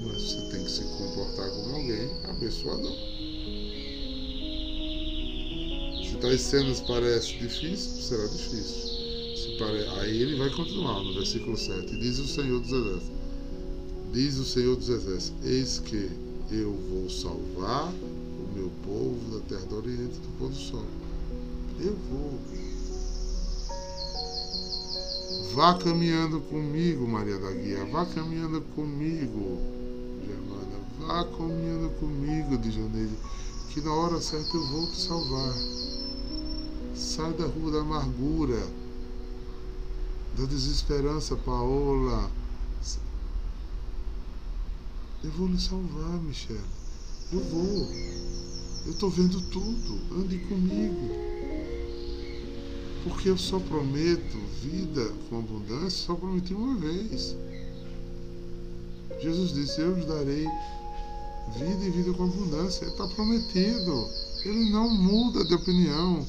[0.07, 2.97] Mas você tem que se comportar como alguém abençoador.
[6.03, 9.59] Se tais cenas parecem difíceis, será difícil.
[9.59, 9.87] Pare...
[10.01, 11.95] Aí ele vai continuar no versículo 7.
[11.95, 13.24] Diz o Senhor dos Exércitos.
[14.15, 16.09] Diz o Senhor dos Exércitos: Eis que
[16.49, 20.85] eu vou salvar o meu povo da terra do Oriente do pôr do sol.
[21.81, 22.39] Eu vou.
[25.53, 27.85] Vá caminhando comigo, Maria da Guia.
[27.87, 29.59] Vá caminhando comigo,
[30.25, 30.79] Germana.
[31.01, 33.19] Vá caminhando comigo, diz Janeide,
[33.71, 35.55] que na hora certa eu vou te salvar.
[36.95, 38.65] Sai da rua da amargura,
[40.39, 42.31] da desesperança, Paola.
[45.25, 46.61] Eu vou lhe salvar, Michelle.
[47.33, 47.89] Eu vou.
[48.85, 49.99] Eu estou vendo tudo.
[50.21, 51.09] Ande comigo.
[53.05, 57.35] Porque eu só prometo vida com abundância, só prometi uma vez.
[59.19, 60.47] Jesus disse: Eu os darei
[61.57, 62.85] vida e vida com abundância.
[62.85, 64.07] Está prometido.
[64.45, 66.27] Ele não muda de opinião.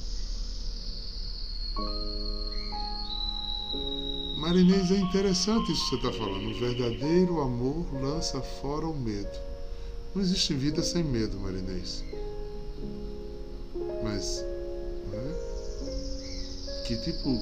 [4.45, 6.51] Marinês, é interessante isso que você está falando.
[6.51, 9.35] O verdadeiro amor lança fora o medo.
[10.13, 12.03] Não existe vida sem medo, Marinês.
[14.03, 14.45] Mas,
[15.11, 16.83] né?
[16.85, 17.39] que tipo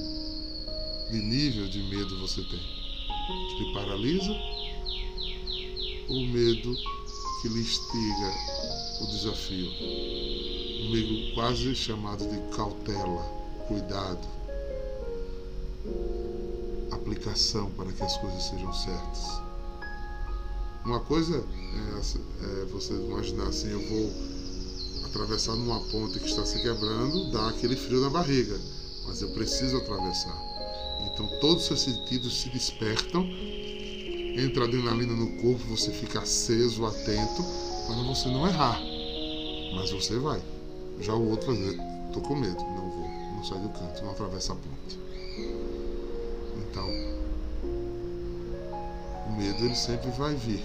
[1.10, 2.58] de nível de medo você tem?
[2.58, 4.32] Que lhe paralisa?
[6.08, 6.74] Ou medo
[7.42, 8.32] que lhe instiga
[9.02, 9.70] o desafio?
[10.86, 13.22] Um medo quase chamado de cautela,
[13.68, 14.26] cuidado
[17.04, 19.42] aplicação para que as coisas sejam certas.
[20.84, 24.10] Uma coisa é, é você imaginar assim, eu vou
[25.06, 28.58] atravessar numa ponte que está se quebrando, dá aquele frio na barriga,
[29.06, 30.36] mas eu preciso atravessar.
[31.06, 37.44] Então todos os seus sentidos se despertam, entra adrenalina no corpo, você fica aceso, atento,
[37.86, 38.80] para você não errar.
[39.74, 40.40] Mas você vai.
[41.00, 41.54] Já o outro
[42.12, 45.03] tô com medo, não vou, não sai do canto, não atravessa a ponte.
[46.82, 46.88] O
[49.36, 50.62] medo ele sempre vai vir,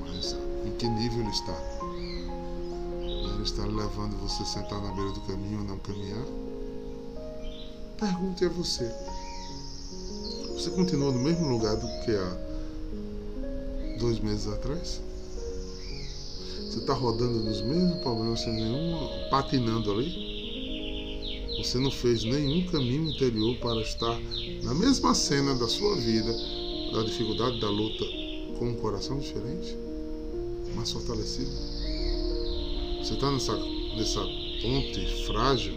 [0.00, 0.36] mas
[0.66, 1.56] em que nível ele está?
[3.00, 6.24] Ele está levando você a sentar na beira do caminho ou não caminhar?
[7.98, 8.92] Pergunte a você.
[10.54, 12.36] Você continua no mesmo lugar do que há
[13.98, 15.00] dois meses atrás?
[16.72, 19.28] Você está rodando nos mesmos problemas sem nenhuma.
[19.28, 20.31] patinando ali?
[21.62, 24.20] Você não fez nenhum caminho interior para estar
[24.64, 26.34] na mesma cena da sua vida,
[26.92, 28.04] da dificuldade da luta,
[28.58, 29.76] com um coração diferente,
[30.74, 31.52] mais fortalecido.
[32.98, 33.56] Você está nessa,
[33.96, 34.20] nessa
[34.60, 35.72] ponte frágil,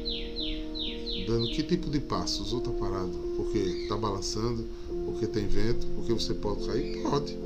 [1.28, 2.52] dando que tipo de passos?
[2.52, 3.14] Ou está parado?
[3.38, 4.66] Porque está balançando?
[5.06, 5.86] Porque tem vento?
[5.96, 7.04] Porque você pode cair?
[7.04, 7.38] Pode.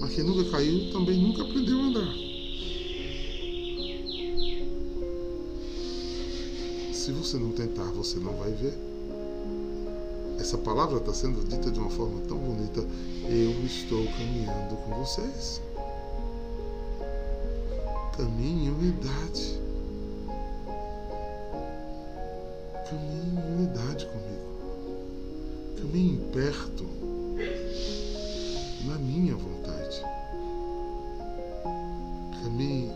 [0.00, 2.27] Mas quem nunca caiu também nunca aprendeu a andar.
[7.28, 8.72] Você não tentar, você não vai ver.
[10.38, 12.80] Essa palavra está sendo dita de uma forma tão bonita.
[13.28, 15.60] Eu estou caminhando com vocês.
[18.16, 19.60] Caminhe em unidade.
[22.88, 24.48] Caminhe em unidade comigo.
[25.76, 26.84] Caminhe perto
[28.86, 30.02] na minha vontade.
[32.42, 32.90] Caminhe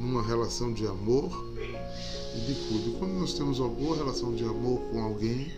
[0.00, 1.47] numa relação de amor
[2.38, 2.98] e de cuido.
[2.98, 5.52] Quando nós temos alguma relação de amor com alguém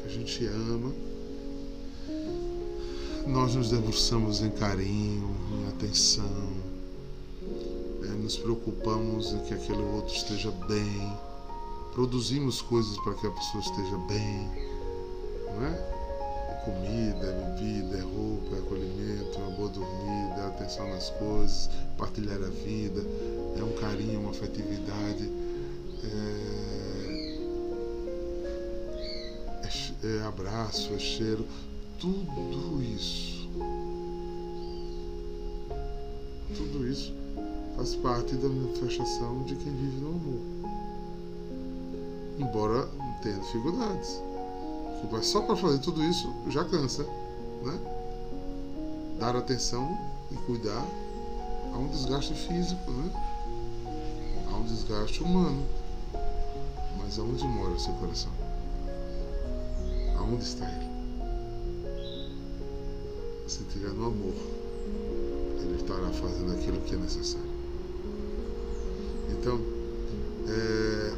[0.00, 0.92] que a gente ama,
[3.26, 6.52] nós nos debruçamos em carinho, em atenção,
[8.02, 11.12] é, nos preocupamos em que aquele outro esteja bem,
[11.92, 14.50] produzimos coisas para que a pessoa esteja bem,
[15.54, 15.96] não é?
[16.50, 22.48] é comida, é bebida, é roupa, acolhimento, uma boa dormida, atenção nas coisas, partilhar a
[22.48, 23.02] vida,
[23.58, 25.45] é um carinho, uma afetividade
[30.02, 31.46] é, é abraço, é cheiro,
[31.98, 33.48] tudo isso.
[36.56, 37.12] Tudo isso
[37.76, 40.40] faz parte da manifestação de quem vive no amor.
[42.38, 42.88] Embora
[43.22, 44.22] tenha dificuldades.
[45.10, 47.04] Mas só para fazer tudo isso já cansa.
[47.62, 47.78] Né?
[49.18, 49.96] Dar atenção
[50.30, 50.84] e cuidar
[51.72, 53.10] a um desgaste físico, né?
[54.50, 55.62] a um desgaste humano.
[57.18, 58.32] Aonde mora o seu coração?
[60.18, 60.96] Aonde está ele?
[63.46, 64.34] se tiver no amor,
[65.60, 67.46] ele estará fazendo aquilo que é necessário.
[69.30, 69.60] Então,
[70.48, 71.12] é,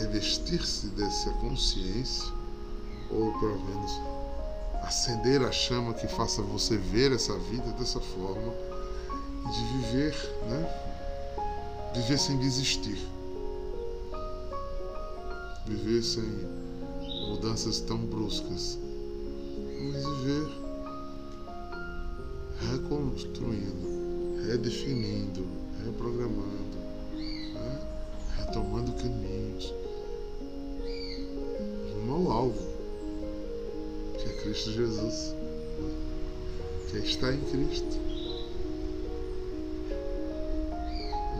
[0.00, 2.32] é vestir-se dessa consciência,
[3.10, 4.00] ou pelo menos
[4.82, 8.54] acender a chama que faça você ver essa vida dessa forma,
[9.52, 10.14] de viver,
[10.48, 10.82] né?
[11.94, 13.15] Viver sem desistir.
[15.66, 16.24] Viver sem
[17.28, 18.78] mudanças tão bruscas.
[19.92, 20.48] Mas viver
[22.72, 25.46] reconstruindo, redefinindo,
[25.84, 26.78] reprogramando,
[27.14, 27.80] né?
[28.38, 29.74] retomando caminhos
[32.06, 32.66] rumo ao alvo,
[34.18, 35.34] que é Cristo Jesus,
[36.88, 38.06] que é estar em Cristo.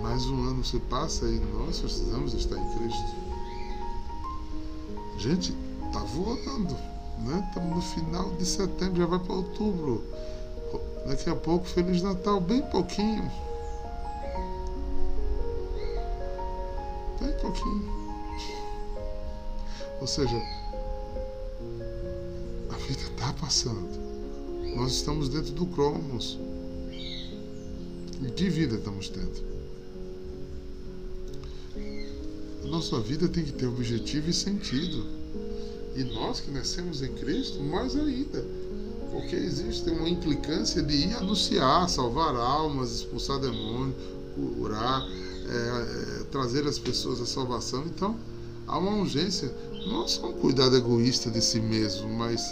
[0.03, 3.26] Mais um ano se passa e nós precisamos estar em Cristo.
[5.19, 5.53] Gente,
[5.93, 6.75] tá voando,
[7.25, 7.45] né?
[7.49, 10.05] Estamos no final de setembro, já vai para outubro.
[11.07, 13.31] Daqui a pouco, Feliz Natal, bem pouquinho.
[17.21, 17.97] Bem pouquinho.
[20.01, 20.37] Ou seja,
[22.71, 23.89] a vida está passando.
[24.77, 26.39] Nós estamos dentro do Cromos.
[26.91, 29.56] E que vida estamos tendo?
[32.67, 35.07] Nossa vida tem que ter objetivo e sentido.
[35.95, 38.45] E nós que nascemos em Cristo, mais ainda.
[39.11, 43.97] Porque existe uma implicância de ir anunciar, salvar almas, expulsar demônios,
[44.35, 45.03] curar,
[45.49, 47.85] é, é, trazer as pessoas à salvação.
[47.87, 48.17] Então,
[48.67, 49.51] há uma urgência,
[49.87, 52.43] não é só um cuidado egoísta de si mesmo, mas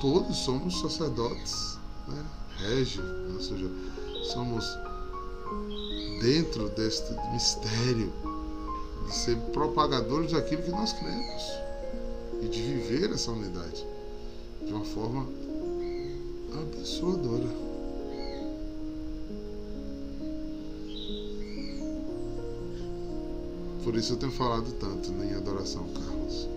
[0.00, 2.24] todos somos sacerdotes, né?
[2.58, 3.00] rege,
[3.32, 3.68] ou seja,
[4.32, 4.64] somos
[6.20, 8.12] dentro deste mistério
[9.06, 11.42] de ser propagadores daquilo que nós cremos
[12.40, 13.86] e de viver essa unidade
[14.64, 15.26] de uma forma
[16.52, 17.64] abençoadora.
[23.82, 26.48] Por isso eu tenho falado tanto em adoração, Carlos.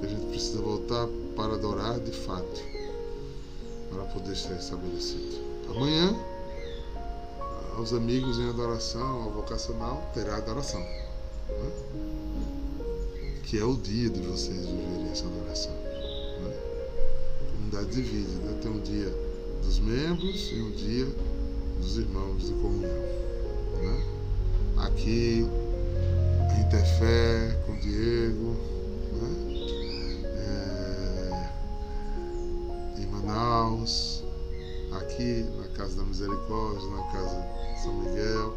[0.00, 1.06] Que a gente precisa voltar
[1.36, 2.60] para adorar de fato,
[3.90, 5.38] para poder ser estabelecido.
[5.70, 6.14] Amanhã
[7.76, 10.80] aos amigos em adoração, ao vocacional, terá adoração.
[10.80, 11.70] Né?
[13.42, 15.72] Que é o dia de vocês viverem essa adoração.
[15.72, 16.56] Né?
[17.52, 18.58] Comunidade divide, né?
[18.62, 19.12] tem um dia
[19.62, 21.06] dos membros e um dia
[21.80, 23.02] dos irmãos de comunhão.
[23.82, 24.04] Né?
[24.78, 25.46] Aqui,
[26.58, 28.56] em Tefé, com o Diego,
[29.12, 29.30] né?
[32.96, 34.22] é, em Manaus,
[34.92, 38.54] aqui na Casa da Misericórdia, na Casa são Miguel,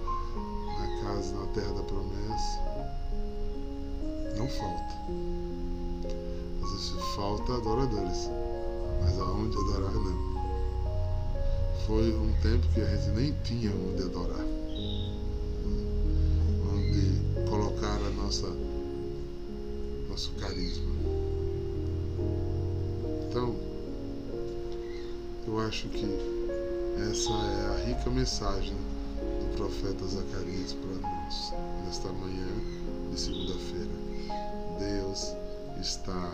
[0.80, 2.60] na casa, na terra da promessa.
[4.38, 4.96] Não falta.
[6.64, 8.30] Às vezes falta adoradores,
[9.02, 10.38] mas aonde adorar não.
[11.86, 14.46] Foi um tempo que a gente nem tinha onde adorar.
[16.74, 18.48] Onde colocar a nossa
[20.10, 20.96] nosso carisma.
[23.28, 23.56] Então,
[25.46, 26.06] eu acho que
[27.12, 28.97] essa é a rica mensagem
[29.58, 31.54] profeta Zacarias para nós
[31.84, 32.48] nesta manhã
[33.12, 33.90] de segunda-feira.
[34.80, 35.34] Deus
[35.82, 36.32] está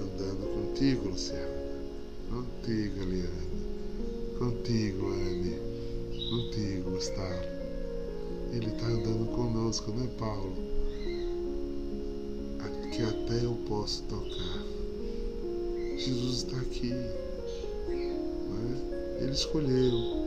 [0.00, 1.66] andando contigo, Luciana.
[2.30, 3.66] Contigo, Eliane.
[4.38, 5.58] Contigo, Anne.
[6.30, 7.28] Contigo, está.
[8.52, 10.54] Ele está andando conosco, né, Paulo?
[12.90, 14.64] Que até eu posso tocar.
[15.98, 16.88] Jesus está aqui.
[16.88, 17.18] Né?
[19.20, 20.25] Ele escolheu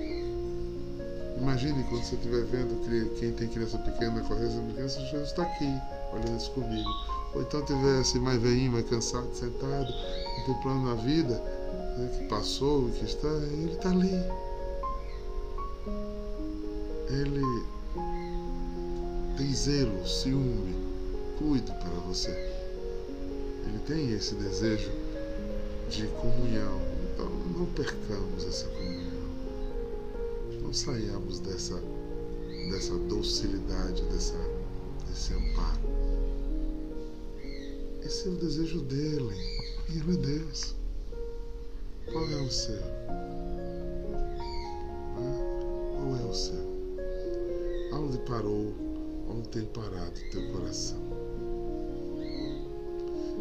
[1.42, 5.74] Imagine quando você estiver vendo quem tem criança pequena correndo, essa criança, Jesus está aqui,
[6.12, 6.90] olhando isso comigo.
[7.34, 9.94] Ou então tivesse mais veinho, mais cansado, sentado,
[10.36, 11.36] contemplando a vida
[11.98, 14.22] né, que passou, que está, ele está ali.
[17.10, 17.64] Ele
[19.38, 20.76] tem zelo, ciúme,
[21.38, 22.32] cuido para você.
[23.66, 24.92] Ele tem esse desejo
[25.90, 26.82] de comunhão.
[27.14, 28.89] Então não percamos essa comunhão
[30.70, 31.82] não saiamos dessa,
[32.70, 34.38] dessa docilidade, dessa,
[35.08, 35.80] desse amparo.
[38.04, 39.34] Esse é o desejo dele,
[39.90, 40.76] e ele é Deus.
[42.12, 42.84] Qual é o seu?
[45.96, 46.70] Qual é o seu?
[47.92, 48.72] Aonde parou,
[49.28, 51.00] onde tem parado o teu coração?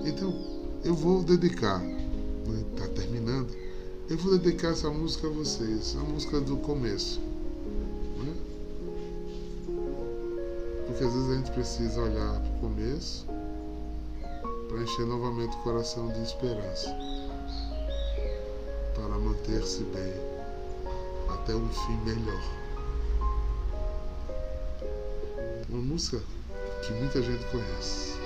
[0.03, 0.35] Então,
[0.83, 3.55] eu vou dedicar, está né, terminando,
[4.11, 7.21] eu vou dedicar essa música a vocês, a música do começo.
[7.21, 8.35] Né?
[10.87, 13.27] Porque às vezes a gente precisa olhar para o começo
[14.67, 16.89] para encher novamente o coração de esperança,
[18.95, 20.15] para manter-se bem
[21.29, 22.43] até um fim melhor.
[25.69, 26.23] Uma música
[26.83, 28.18] que muita gente conhece.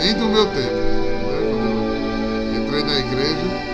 [0.00, 0.56] nem do meu tempo.
[0.56, 1.10] Né?
[1.50, 3.69] Quando eu entrei na igreja,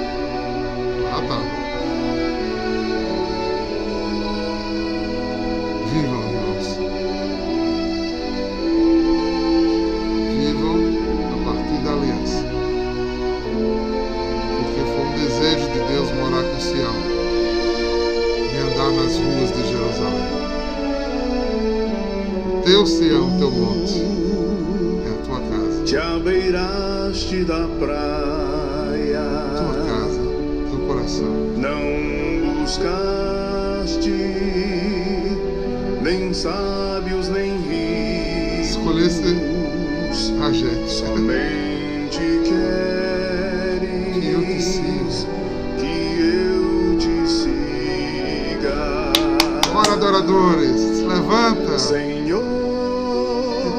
[50.27, 50.81] pecadores.
[50.81, 51.79] Se levanta.
[51.79, 52.43] Senhor,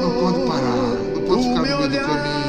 [0.00, 2.48] não pode parar, não pode ficar no meio do caminho.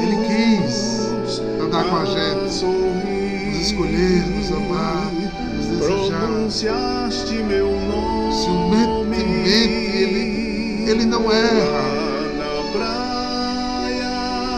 [0.00, 7.10] Ele quis andar com a gente, nos escolher, nos amar, nos desejar.
[7.10, 11.98] Se o mente, mente ele, ele não erra.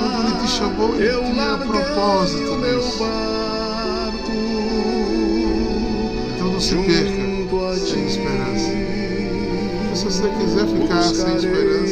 [0.00, 3.39] Quando ele te chamou, ele tinha propósito nisso.
[6.70, 8.70] se perca sem esperança.
[9.82, 11.89] Então, se você quiser ficar sem esperança,